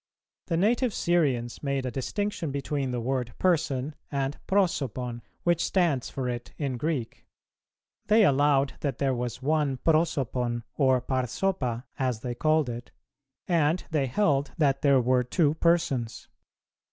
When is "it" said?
6.27-6.53, 12.67-12.89